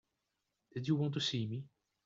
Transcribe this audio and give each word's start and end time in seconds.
Did 0.73 0.87
you 0.87 0.95
want 0.95 1.13
to 1.13 1.19
see 1.21 1.45
me? 1.45 1.67